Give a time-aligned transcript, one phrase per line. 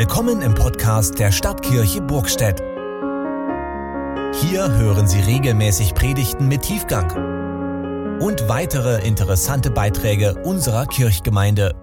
[0.00, 2.58] Willkommen im Podcast der Stadtkirche Burgstedt.
[4.40, 11.74] Hier hören Sie regelmäßig Predigten mit Tiefgang und weitere interessante Beiträge unserer Kirchgemeinde.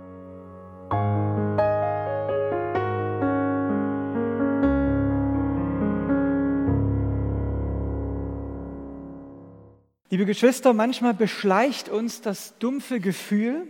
[10.10, 13.68] Liebe Geschwister, manchmal beschleicht uns das dumpfe Gefühl,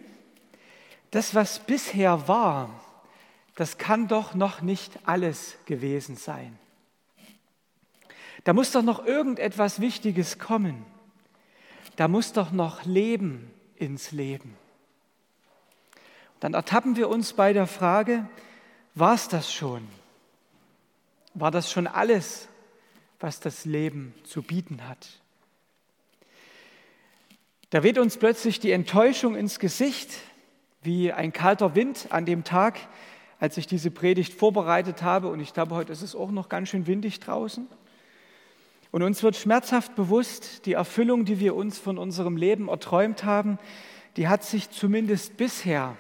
[1.12, 2.70] das, was bisher war,
[3.58, 6.58] das kann doch noch nicht alles gewesen sein.
[8.44, 10.86] Da muss doch noch irgendetwas Wichtiges kommen.
[11.96, 14.56] Da muss doch noch Leben ins Leben.
[16.40, 18.30] Dann ertappen wir uns bei der Frage,
[18.94, 19.88] war es das schon?
[21.34, 22.48] War das schon alles,
[23.20, 25.20] was das Leben zu bieten hat?
[27.72, 30.12] Da weht uns plötzlich die Enttäuschung ins Gesicht,
[30.84, 32.80] wie ein kalter Wind an dem Tag,
[33.40, 35.28] als ich diese Predigt vorbereitet habe.
[35.28, 37.68] Und ich glaube, heute ist es auch noch ganz schön windig draußen.
[38.92, 43.60] Und uns wird schmerzhaft bewusst, die Erfüllung, die wir uns von unserem Leben erträumt haben,
[44.16, 45.96] die hat sich zumindest bisher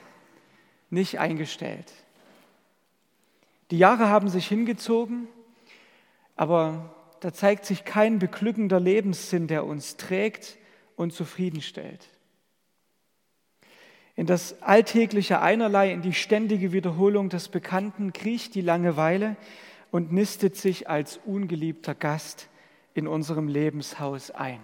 [0.89, 1.91] nicht eingestellt.
[3.69, 5.27] Die Jahre haben sich hingezogen,
[6.35, 10.57] aber da zeigt sich kein beglückender Lebenssinn, der uns trägt
[10.95, 12.07] und zufriedenstellt
[14.17, 19.37] in das alltägliche Einerlei, in die ständige Wiederholung des Bekannten kriecht die Langeweile
[19.91, 22.49] und nistet sich als ungeliebter Gast
[22.95, 24.59] in unserem Lebenshaus ein.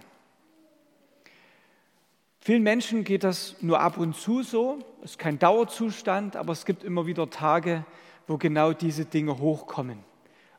[2.40, 6.66] Vielen Menschen geht das nur ab und zu so, es ist kein Dauerzustand, aber es
[6.66, 7.86] gibt immer wieder Tage,
[8.28, 10.00] wo genau diese Dinge hochkommen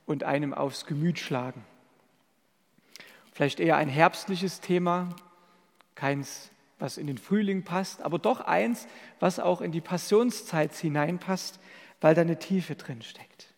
[0.07, 1.65] und einem aufs Gemüt schlagen.
[3.33, 5.09] Vielleicht eher ein herbstliches Thema,
[5.97, 8.87] keins was in den Frühling passt, aber doch eins,
[9.21, 11.61] was auch in die Passionszeit hineinpasst,
[12.01, 13.55] weil da eine Tiefe drin steckt.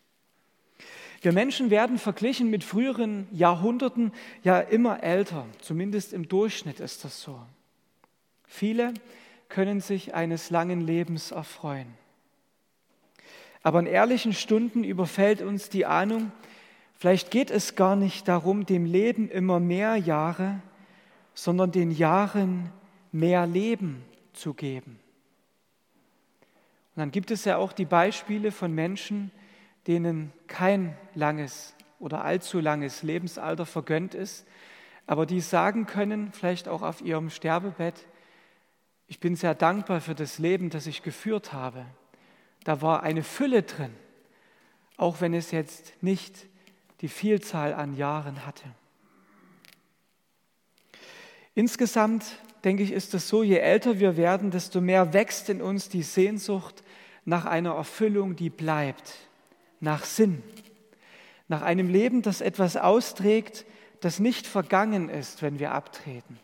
[1.21, 4.11] Wir Menschen werden verglichen mit früheren Jahrhunderten
[4.43, 7.41] ja immer älter, zumindest im Durchschnitt ist das so.
[8.45, 8.93] Viele
[9.49, 11.87] können sich eines langen Lebens erfreuen.
[13.63, 16.31] Aber in ehrlichen Stunden überfällt uns die Ahnung,
[16.93, 20.61] vielleicht geht es gar nicht darum, dem Leben immer mehr Jahre,
[21.33, 22.71] sondern den Jahren
[23.17, 24.99] mehr Leben zu geben.
[26.95, 29.31] Und dann gibt es ja auch die Beispiele von Menschen,
[29.87, 34.45] denen kein langes oder allzu langes Lebensalter vergönnt ist,
[35.07, 38.05] aber die sagen können, vielleicht auch auf ihrem Sterbebett,
[39.07, 41.85] ich bin sehr dankbar für das Leben, das ich geführt habe.
[42.65, 43.95] Da war eine Fülle drin,
[44.97, 46.45] auch wenn es jetzt nicht
[47.01, 48.65] die Vielzahl an Jahren hatte.
[51.55, 52.25] Insgesamt
[52.67, 56.03] denke ich, ist es so, je älter wir werden, desto mehr wächst in uns die
[56.03, 56.83] Sehnsucht
[57.23, 59.13] nach einer Erfüllung, die bleibt,
[59.79, 60.43] nach Sinn,
[61.47, 63.65] nach einem Leben, das etwas austrägt,
[64.01, 66.39] das nicht vergangen ist, wenn wir abtreten.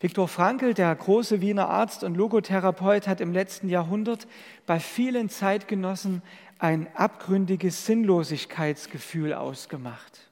[0.00, 4.26] Viktor Frankl, der große Wiener Arzt und Logotherapeut, hat im letzten Jahrhundert
[4.64, 6.22] bei vielen Zeitgenossen
[6.58, 10.30] ein abgründiges Sinnlosigkeitsgefühl ausgemacht.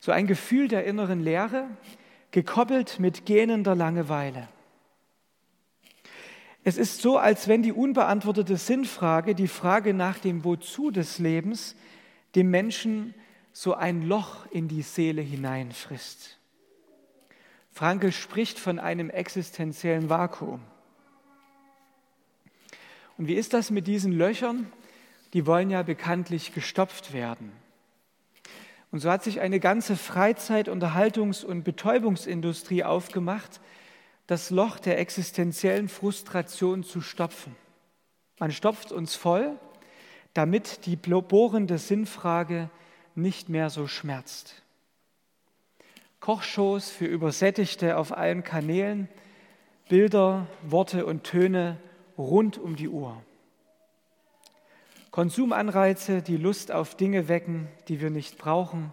[0.00, 1.68] So ein Gefühl der inneren Leere,
[2.32, 4.48] gekoppelt mit gähnender Langeweile.
[6.64, 11.76] Es ist so, als wenn die unbeantwortete Sinnfrage, die Frage nach dem Wozu des Lebens,
[12.34, 13.14] dem Menschen
[13.52, 16.38] so ein Loch in die Seele hineinfrisst.
[17.70, 20.60] Frankel spricht von einem existenziellen Vakuum.
[23.18, 24.70] Und wie ist das mit diesen Löchern?
[25.32, 27.52] Die wollen ja bekanntlich gestopft werden.
[28.92, 33.60] Und so hat sich eine ganze Freizeit-, Unterhaltungs- und Betäubungsindustrie aufgemacht,
[34.26, 37.56] das Loch der existenziellen Frustration zu stopfen.
[38.38, 39.58] Man stopft uns voll,
[40.34, 42.70] damit die bohrende Sinnfrage
[43.14, 44.62] nicht mehr so schmerzt.
[46.20, 49.08] Kochshows für Übersättigte auf allen Kanälen,
[49.88, 51.78] Bilder, Worte und Töne
[52.16, 53.22] rund um die Uhr.
[55.12, 58.92] Konsumanreize, die Lust auf Dinge wecken, die wir nicht brauchen,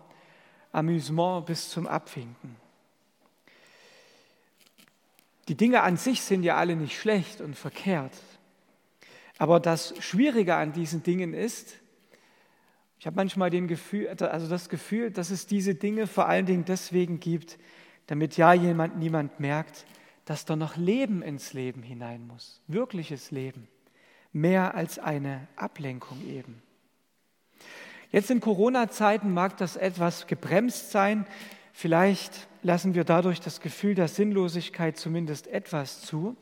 [0.74, 2.58] Amüsement bis zum Abwinken.
[5.48, 8.12] Die Dinge an sich sind ja alle nicht schlecht und verkehrt.
[9.38, 11.76] Aber das Schwierige an diesen Dingen ist,
[13.00, 16.66] ich habe manchmal den Gefühl, also das Gefühl, dass es diese Dinge vor allen Dingen
[16.66, 17.58] deswegen gibt,
[18.08, 19.86] damit ja jemand, niemand merkt,
[20.26, 23.70] dass da noch Leben ins Leben hinein muss, wirkliches Leben
[24.32, 26.62] mehr als eine Ablenkung eben.
[28.12, 31.28] Jetzt in Corona-Zeiten mag das etwas gebremst sein.
[31.74, 36.36] Vielleicht lassen wir dadurch das Gefühl der Sinnlosigkeit zumindest etwas zu.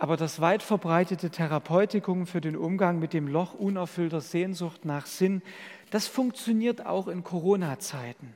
[0.00, 5.42] aber das weit verbreitete Therapeutikum für den Umgang mit dem Loch unerfüllter Sehnsucht nach Sinn,
[5.90, 8.34] das funktioniert auch in Corona-Zeiten.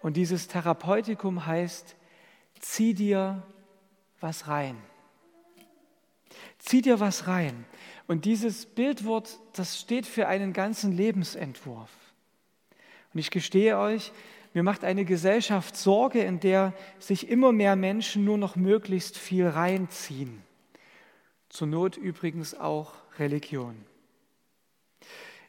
[0.00, 1.96] Und dieses Therapeutikum heißt,
[2.60, 3.42] zieh dir
[4.20, 4.78] was rein.
[6.74, 7.66] Zieh dir was rein.
[8.08, 11.88] Und dieses Bildwort, das steht für einen ganzen Lebensentwurf.
[13.12, 14.10] Und ich gestehe euch,
[14.54, 19.46] mir macht eine Gesellschaft Sorge, in der sich immer mehr Menschen nur noch möglichst viel
[19.46, 20.42] reinziehen.
[21.48, 23.76] Zur Not übrigens auch Religion.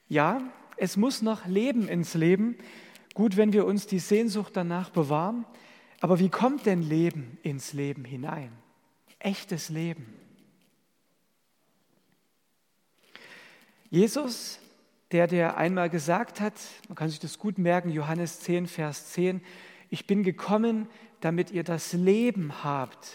[0.08, 0.44] Ja,
[0.78, 2.56] es muss noch Leben ins Leben.
[3.16, 5.44] Gut, wenn wir uns die Sehnsucht danach bewahren.
[6.02, 8.52] Aber wie kommt denn Leben ins Leben hinein?
[9.18, 10.25] Echtes Leben.
[13.96, 14.60] Jesus,
[15.14, 16.52] der, der einmal gesagt hat,
[16.90, 19.42] man kann sich das gut merken, Johannes 10, Vers 10,
[19.90, 20.90] ich bin gekommen,
[21.22, 23.14] damit ihr das Leben habt,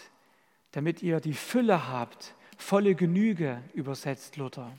[0.71, 4.71] damit ihr die Fülle habt, volle Genüge, übersetzt Luther.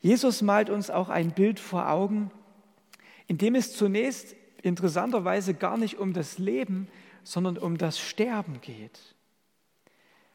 [0.00, 2.32] Jesus malt uns auch ein Bild vor Augen,
[3.28, 6.88] in dem es zunächst interessanterweise gar nicht um das Leben,
[7.22, 8.98] sondern um das Sterben geht.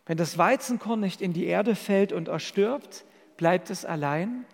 [0.06, 3.04] Wenn das Weizenkorn nicht in die Erde fällt und erstirbt,
[3.36, 4.46] bleibt es allein.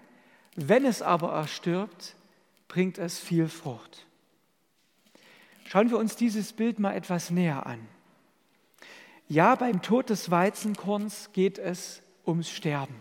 [0.56, 2.16] Wenn es aber erstirbt,
[2.68, 4.06] bringt es viel Frucht.
[5.66, 7.80] Schauen wir uns dieses Bild mal etwas näher an.
[9.28, 12.96] Ja, beim Tod des Weizenkorns geht es ums Sterben,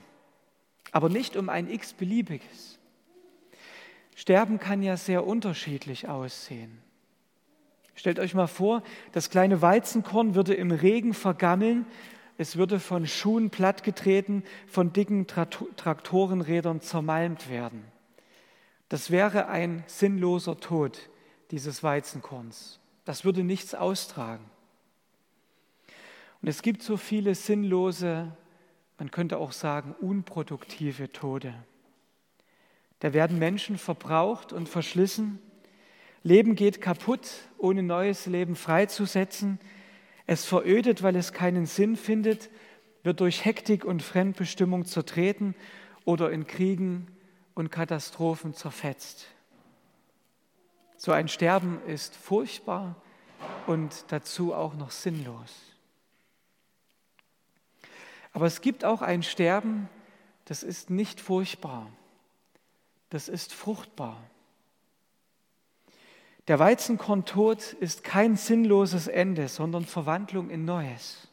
[0.91, 2.79] aber nicht um ein x-beliebiges.
[4.15, 6.79] Sterben kann ja sehr unterschiedlich aussehen.
[7.95, 8.83] Stellt euch mal vor,
[9.13, 11.87] das kleine Weizenkorn würde im Regen vergammeln
[12.39, 17.85] es würde von Schuhen plattgetreten, von dicken Traktorenrädern zermalmt werden.
[18.89, 21.09] Das wäre ein sinnloser Tod
[21.51, 22.81] dieses Weizenkorns.
[23.05, 24.45] Das würde nichts austragen.
[26.41, 28.33] Und es gibt so viele sinnlose,
[28.99, 31.55] man könnte auch sagen unproduktive Tode.
[32.99, 35.41] Da werden Menschen verbraucht und verschlissen.
[36.23, 39.59] Leben geht kaputt, ohne neues Leben freizusetzen.
[40.27, 42.51] Es verödet, weil es keinen Sinn findet,
[43.03, 45.55] wird durch Hektik und Fremdbestimmung zertreten
[46.05, 47.09] oder in Kriegen
[47.55, 49.27] und Katastrophen zerfetzt.
[50.97, 52.97] So ein Sterben ist furchtbar
[53.67, 55.53] und dazu auch noch sinnlos.
[58.33, 59.89] Aber es gibt auch ein Sterben,
[60.45, 61.91] das ist nicht furchtbar,
[63.11, 64.23] das ist fruchtbar.
[66.53, 71.29] Der Weizenkorntod ist kein sinnloses Ende, sondern Verwandlung in Neues.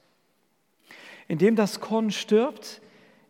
[1.27, 2.80] Indem das Korn stirbt,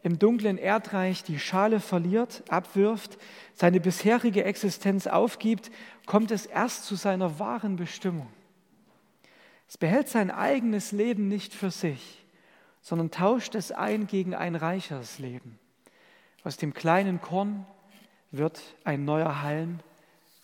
[0.03, 3.17] im dunklen Erdreich die Schale verliert, abwirft,
[3.55, 5.71] seine bisherige Existenz aufgibt,
[6.05, 8.29] kommt es erst zu seiner wahren Bestimmung.
[9.67, 12.23] Es behält sein eigenes Leben nicht für sich,
[12.83, 15.57] sondern tauscht es ein gegen ein reicheres Leben.
[16.43, 17.65] Aus dem kleinen Korn
[18.29, 19.79] wird ein neuer Halm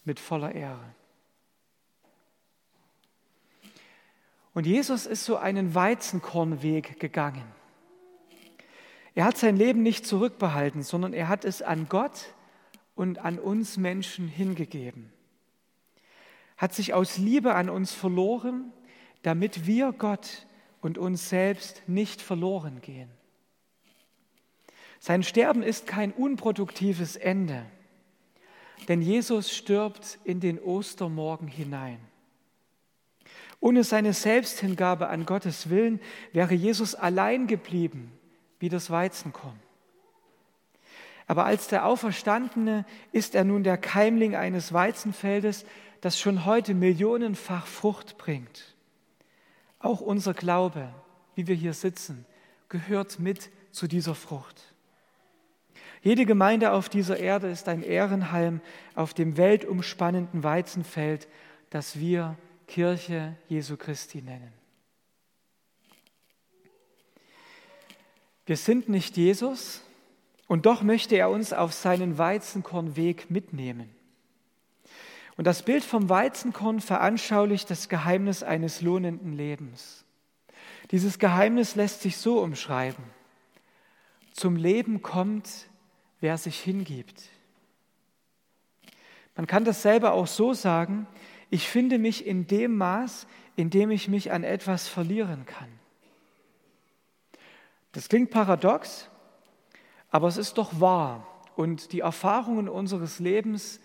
[0.06, 0.96] mit voller Ehre.
[4.56, 7.44] Und Jesus ist so einen Weizenkornweg gegangen.
[9.14, 12.34] Er hat sein Leben nicht zurückbehalten, sondern er hat es an Gott
[12.96, 15.12] und an uns Menschen hingegeben.
[16.56, 18.72] Hat sich aus Liebe an uns verloren,
[19.24, 20.48] damit wir Gott
[20.80, 23.10] und uns selbst nicht verloren gehen.
[25.02, 27.66] Sein Sterben ist kein unproduktives Ende,
[28.88, 32.00] denn Jesus stirbt in den Ostermorgen hinein.
[33.66, 36.00] Ohne seine Selbsthingabe an Gottes Willen
[36.34, 38.12] wäre Jesus allein geblieben
[38.60, 39.60] wie das Weizenkorn.
[41.26, 45.66] Aber als der Auferstandene ist er nun der Keimling eines Weizenfeldes,
[46.02, 48.76] das schon heute millionenfach Frucht bringt.
[49.80, 50.94] Auch unser Glaube,
[51.34, 52.28] wie wir hier sitzen,
[52.70, 54.76] gehört mit zu dieser Frucht.
[56.04, 58.62] Jede Gemeinde auf dieser Erde ist ein Ehrenhalm
[58.94, 61.28] auf dem weltumspannenden Weizenfeld,
[61.72, 64.54] das wir Kirche Jesu Christi nennen.
[68.46, 69.82] Wir sind nicht Jesus
[70.48, 73.90] und doch möchte er uns auf seinen Weizenkornweg mitnehmen.
[75.38, 80.06] Und das Bild vom Weizenkorn veranschaulicht das Geheimnis eines lohnenden Lebens.
[80.92, 83.04] Dieses Geheimnis lässt sich so umschreiben.
[84.32, 85.50] Zum Leben kommt,
[86.20, 87.24] wer sich hingibt.
[89.36, 91.08] Man kann das selber auch so sagen,
[91.50, 95.70] ich finde mich in dem Maß, in dem ich mich an etwas verlieren kann.
[97.92, 99.10] Das klingt paradox,
[100.10, 101.28] aber es ist doch wahr.
[101.56, 103.80] Und die Erfahrungen unseres Lebens,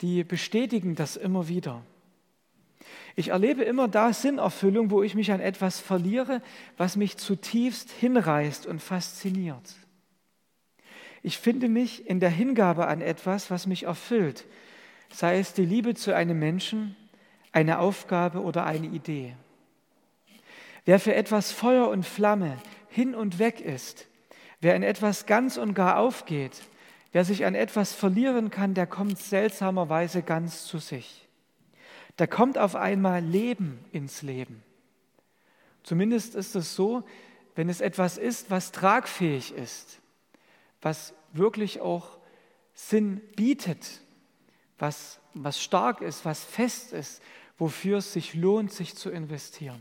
[0.00, 1.82] die bestätigen das immer wieder.
[3.16, 6.40] Ich erlebe immer da Sinnerfüllung, wo ich mich an etwas verliere,
[6.78, 9.74] was mich zutiefst hinreißt und fasziniert.
[11.22, 14.46] Ich finde mich in der Hingabe an etwas, was mich erfüllt,
[15.12, 16.96] sei es die Liebe zu einem Menschen,
[17.52, 19.34] eine Aufgabe oder eine Idee.
[20.84, 24.06] Wer für etwas Feuer und Flamme hin und weg ist,
[24.60, 26.62] wer in etwas ganz und gar aufgeht,
[27.12, 31.28] wer sich an etwas verlieren kann, der kommt seltsamerweise ganz zu sich.
[32.16, 34.62] Da kommt auf einmal Leben ins Leben.
[35.82, 37.04] Zumindest ist es so,
[37.54, 40.00] wenn es etwas ist, was tragfähig ist,
[40.82, 42.18] was wirklich auch
[42.74, 44.00] Sinn bietet,
[44.78, 47.22] was, was stark ist, was fest ist,
[47.60, 49.80] wofür es sich lohnt, sich zu investieren.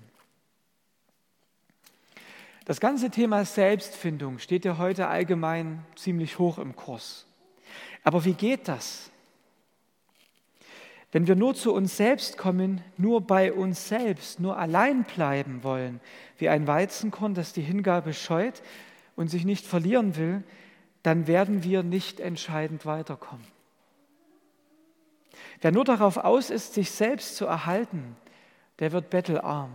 [2.66, 7.26] Das ganze Thema Selbstfindung steht ja heute allgemein ziemlich hoch im Kurs.
[8.04, 9.10] Aber wie geht das?
[11.12, 16.02] Wenn wir nur zu uns selbst kommen, nur bei uns selbst, nur allein bleiben wollen,
[16.38, 18.62] wie ein Weizenkorn, das die Hingabe scheut
[19.16, 20.44] und sich nicht verlieren will,
[21.02, 23.59] dann werden wir nicht entscheidend weiterkommen.
[25.62, 28.16] Wer nur darauf aus ist, sich selbst zu erhalten,
[28.80, 29.72] der wird bettelarm.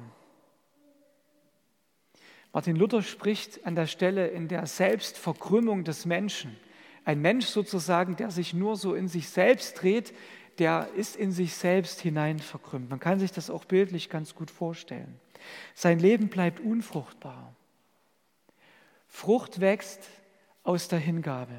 [2.53, 6.57] Martin Luther spricht an der Stelle in der Selbstverkrümmung des Menschen.
[7.05, 10.15] Ein Mensch sozusagen, der sich nur so in sich selbst dreht,
[10.59, 12.91] der ist in sich selbst hinein verkrümmt.
[12.91, 15.19] Man kann sich das auch bildlich ganz gut vorstellen.
[15.75, 17.55] Sein Leben bleibt unfruchtbar.
[19.09, 20.09] Frucht wächst
[20.63, 21.55] aus der Hingabe,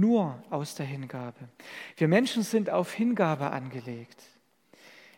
[0.00, 1.48] nur aus der Hingabe.
[1.96, 4.22] Wir Menschen sind auf Hingabe angelegt.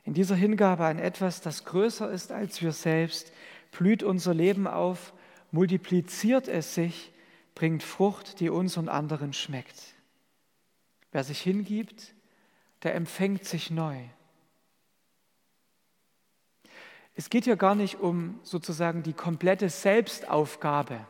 [0.05, 3.33] In dieser Hingabe an etwas, das größer ist als wir selbst,
[3.71, 5.13] blüht unser Leben auf,
[5.51, 7.13] multipliziert es sich,
[7.55, 9.95] bringt Frucht, die uns und anderen schmeckt.
[11.13, 12.15] Wer sich hingibt,
[12.83, 13.97] der empfängt sich neu.
[17.15, 21.01] Es geht hier gar nicht um sozusagen die komplette Selbstaufgabe,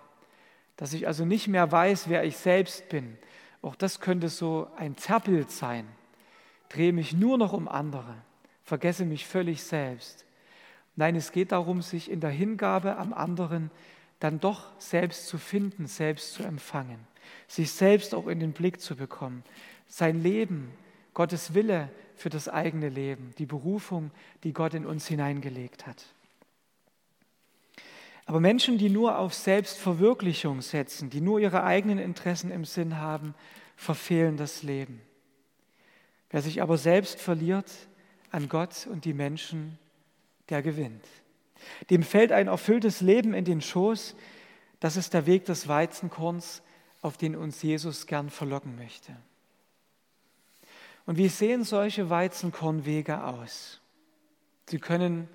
[0.76, 3.16] dass ich also nicht mehr weiß, wer ich selbst bin.
[3.62, 5.86] Auch das könnte so ein Zerrbild sein.
[6.68, 8.14] Drehe mich nur noch um andere,
[8.62, 10.24] vergesse mich völlig selbst.
[10.96, 13.70] Nein, es geht darum, sich in der Hingabe am anderen
[14.18, 16.98] dann doch selbst zu finden, selbst zu empfangen,
[17.48, 19.42] sich selbst auch in den Blick zu bekommen,
[19.88, 20.70] sein Leben
[21.14, 24.10] Gottes Wille für das eigene Leben, die Berufung,
[24.44, 26.04] die Gott in uns hineingelegt hat.
[28.30, 33.34] Aber Menschen, die nur auf Selbstverwirklichung setzen, die nur ihre eigenen Interessen im Sinn haben,
[33.74, 35.00] verfehlen das Leben.
[36.30, 37.68] Wer sich aber selbst verliert
[38.30, 39.80] an Gott und die Menschen,
[40.48, 41.04] der gewinnt.
[41.90, 44.14] Dem fällt ein erfülltes Leben in den Schoß.
[44.78, 46.62] Das ist der Weg des Weizenkorns,
[47.02, 49.16] auf den uns Jesus gern verlocken möchte.
[51.04, 53.80] Und wie sehen solche Weizenkornwege aus?
[54.68, 55.28] Sie können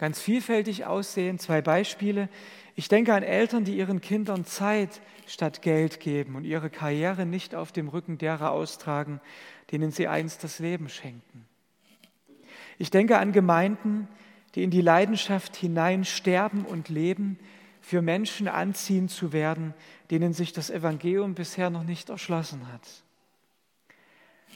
[0.00, 1.38] ganz vielfältig aussehen.
[1.38, 2.30] Zwei Beispiele.
[2.74, 7.54] Ich denke an Eltern, die ihren Kindern Zeit statt Geld geben und ihre Karriere nicht
[7.54, 9.20] auf dem Rücken derer austragen,
[9.70, 11.44] denen sie einst das Leben schenken.
[12.78, 14.08] Ich denke an Gemeinden,
[14.54, 17.38] die in die Leidenschaft hinein sterben und leben,
[17.82, 19.74] für Menschen anziehen zu werden,
[20.10, 23.02] denen sich das Evangelium bisher noch nicht erschlossen hat.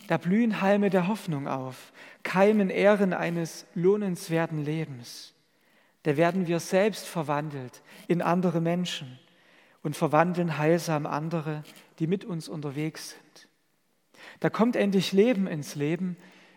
[0.08, 5.33] Da blühen Halme der Hoffnung auf, keimen Ehren eines lohnenswerten Lebens.
[6.04, 9.18] Da werden wir selbst verwandelt in andere Menschen
[9.82, 11.64] und verwandeln heilsam andere,
[11.98, 13.48] die mit uns unterwegs sind.
[14.40, 16.16] Da kommt endlich Leben ins Leben.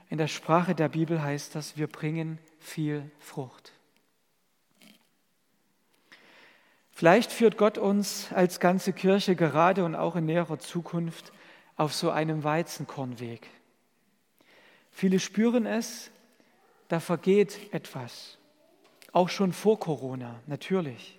[0.10, 3.74] In der Sprache der Bibel heißt das, wir bringen viel Frucht.
[6.92, 11.32] Vielleicht führt Gott uns als ganze Kirche gerade und auch in näherer Zukunft
[11.76, 13.48] auf so einem Weizenkornweg.
[14.92, 16.12] Viele spüren es,
[16.88, 18.38] da vergeht etwas,
[19.12, 21.18] auch schon vor Corona, natürlich.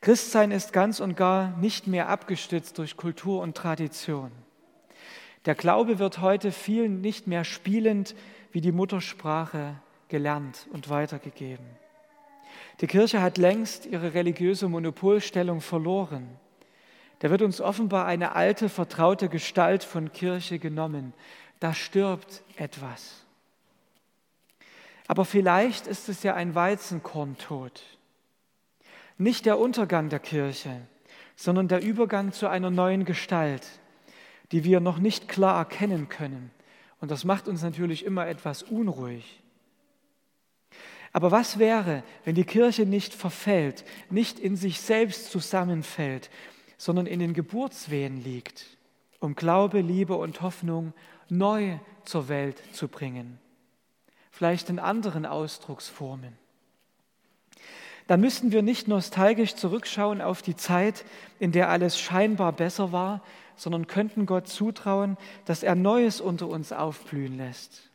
[0.00, 4.30] Christsein ist ganz und gar nicht mehr abgestützt durch Kultur und Tradition.
[5.46, 8.14] Der Glaube wird heute vielen nicht mehr spielend
[8.52, 9.76] wie die Muttersprache
[10.08, 11.66] gelernt und weitergegeben.
[12.80, 16.28] Die Kirche hat längst ihre religiöse Monopolstellung verloren.
[17.20, 21.14] Da wird uns offenbar eine alte, vertraute Gestalt von Kirche genommen.
[21.60, 23.23] Da stirbt etwas.
[25.06, 27.82] Aber vielleicht ist es ja ein Weizenkorntod.
[29.18, 30.80] Nicht der Untergang der Kirche,
[31.36, 33.66] sondern der Übergang zu einer neuen Gestalt,
[34.52, 36.50] die wir noch nicht klar erkennen können.
[37.00, 39.42] Und das macht uns natürlich immer etwas unruhig.
[41.12, 46.28] Aber was wäre, wenn die Kirche nicht verfällt, nicht in sich selbst zusammenfällt,
[46.76, 48.78] sondern in den Geburtswehen liegt,
[49.20, 50.92] um Glaube, Liebe und Hoffnung
[51.28, 53.38] neu zur Welt zu bringen?
[54.34, 56.36] Vielleicht in anderen Ausdrucksformen.
[58.08, 61.04] Da müssten wir nicht nostalgisch zurückschauen auf die Zeit,
[61.38, 63.22] in der alles scheinbar besser war,
[63.56, 67.90] sondern könnten Gott zutrauen, dass er Neues unter uns aufblühen lässt.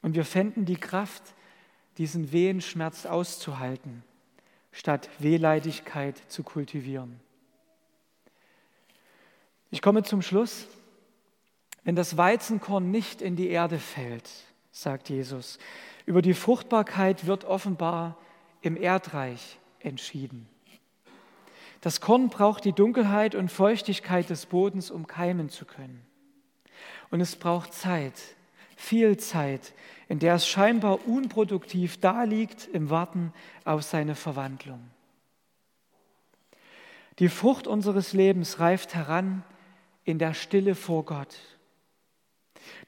[0.00, 1.22] Und wir fänden die Kraft,
[1.98, 4.02] diesen Wehenschmerz auszuhalten,
[4.72, 7.20] statt Wehleidigkeit zu kultivieren.
[9.70, 10.66] Ich komme zum Schluss.
[11.84, 14.28] Wenn das Weizenkorn nicht in die Erde fällt,
[14.80, 15.58] sagt Jesus,
[16.06, 18.16] über die Fruchtbarkeit wird offenbar
[18.62, 20.48] im Erdreich entschieden.
[21.80, 26.02] Das Korn braucht die Dunkelheit und Feuchtigkeit des Bodens, um keimen zu können.
[27.10, 28.14] Und es braucht Zeit,
[28.76, 29.72] viel Zeit,
[30.08, 33.32] in der es scheinbar unproduktiv daliegt im Warten
[33.64, 34.80] auf seine Verwandlung.
[37.18, 39.42] Die Frucht unseres Lebens reift heran
[40.04, 41.36] in der Stille vor Gott.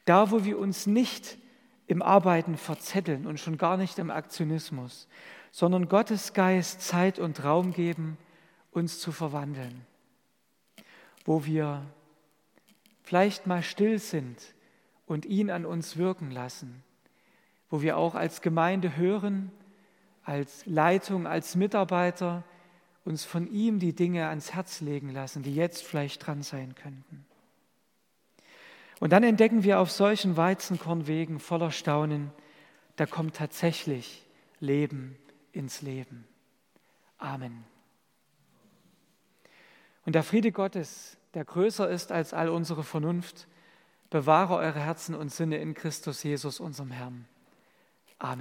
[0.05, 1.39] Da, wo wir uns nicht
[1.87, 5.09] im Arbeiten verzetteln und schon gar nicht im Aktionismus,
[5.51, 8.17] sondern Gottes Geist Zeit und Raum geben,
[8.71, 9.87] uns zu verwandeln.
[11.25, 11.83] Wo wir
[13.03, 14.55] vielleicht mal still sind
[15.07, 16.83] und ihn an uns wirken lassen.
[17.69, 19.51] Wo wir auch als Gemeinde hören,
[20.25, 22.45] als Leitung, als Mitarbeiter
[23.05, 27.27] uns von ihm die Dinge ans Herz legen lassen, die jetzt vielleicht dran sein könnten.
[29.03, 32.31] Und dann entdecken wir auf solchen Weizenkornwegen voller Staunen,
[32.95, 34.25] da kommt tatsächlich
[34.61, 35.19] Leben
[35.51, 36.25] ins Leben.
[37.19, 37.65] Amen.
[40.07, 43.49] Und der Friede Gottes, der größer ist als all unsere Vernunft,
[44.09, 47.27] bewahre eure Herzen und Sinne in Christus Jesus, unserem Herrn.
[48.21, 48.41] Amen.